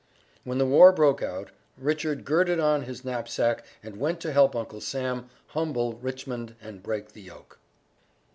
When 0.43 0.57
the 0.57 0.65
war 0.65 0.91
broke 0.91 1.21
out, 1.21 1.51
Richard 1.77 2.25
girded 2.25 2.59
on 2.59 2.85
his 2.85 3.05
knapsack 3.05 3.63
and 3.83 3.99
went 3.99 4.19
to 4.21 4.31
help 4.33 4.55
Uncle 4.55 4.81
Sam 4.81 5.29
humble 5.49 5.93
Richmond 5.93 6.55
and 6.59 6.81
break 6.81 7.11
the 7.11 7.21
yoke. 7.21 7.59